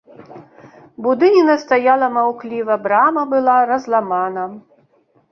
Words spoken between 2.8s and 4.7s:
брама была разламана.